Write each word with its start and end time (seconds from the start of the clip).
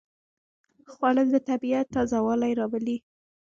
خوړل 0.93 1.27
د 1.31 1.37
طبیعت 1.49 1.85
تازهوالی 1.95 2.51
راولي 2.59 2.97